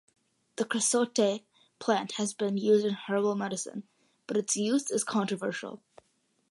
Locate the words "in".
2.87-2.95